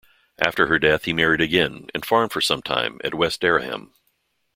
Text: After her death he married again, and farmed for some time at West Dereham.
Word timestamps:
After 0.39 0.65
her 0.65 0.79
death 0.79 1.05
he 1.05 1.13
married 1.13 1.41
again, 1.41 1.85
and 1.93 2.03
farmed 2.03 2.31
for 2.31 2.41
some 2.41 2.63
time 2.63 2.99
at 3.03 3.13
West 3.13 3.39
Dereham. 3.39 3.93